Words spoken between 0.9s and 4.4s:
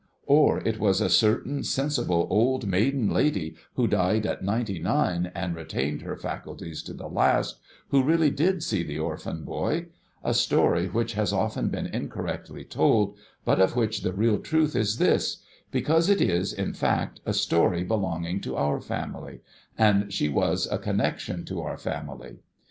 a certain sensible old maiden lady, who died